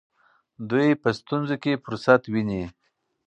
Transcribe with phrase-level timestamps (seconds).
[0.69, 2.63] دوی په ستونزو کې فرصت ویني.